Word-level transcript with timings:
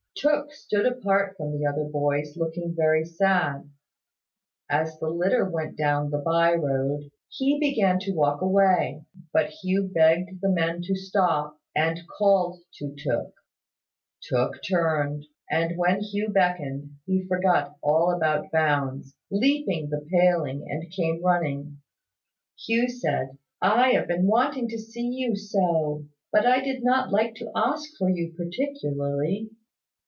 Tooke 0.17 0.53
stood 0.53 0.85
apart 0.85 1.35
from 1.35 1.57
the 1.57 1.65
other 1.65 1.85
boys, 1.85 2.37
looking 2.37 2.75
very 2.77 3.03
sad. 3.05 3.67
As 4.69 4.99
the 4.99 5.07
litter 5.07 5.49
went 5.49 5.77
down 5.77 6.11
the 6.11 6.19
by 6.19 6.53
road, 6.53 7.09
he 7.29 7.59
began 7.59 7.97
to 8.01 8.11
walk 8.13 8.39
away; 8.41 9.03
but 9.33 9.47
Hugh 9.49 9.89
begged 9.91 10.39
the 10.41 10.49
men 10.49 10.83
to 10.83 10.93
stop, 10.95 11.57
and 11.75 12.01
called 12.19 12.59
to 12.75 12.93
Tooke. 12.99 13.33
Tooke 14.29 14.59
turned: 14.69 15.25
and 15.49 15.75
when 15.75 16.01
Hugh 16.01 16.29
beckoned, 16.29 16.97
he 17.07 17.25
forgot 17.27 17.77
all 17.81 18.11
about 18.13 18.51
bounds, 18.51 19.15
leaped 19.31 19.69
the 19.89 20.05
paling, 20.13 20.69
and 20.69 20.91
came 20.91 21.23
running. 21.23 21.79
Hugh 22.67 22.89
said, 22.89 23.39
"I 23.59 23.91
have 23.93 24.07
been 24.07 24.27
wanting 24.27 24.67
to 24.69 24.77
see 24.77 25.07
you 25.07 25.35
so! 25.35 26.05
But 26.31 26.45
I 26.45 26.59
did 26.63 26.83
not 26.83 27.09
like 27.11 27.33
to 27.35 27.51
ask 27.55 27.89
for 27.97 28.09
you 28.09 28.33
particularly." 28.37 29.49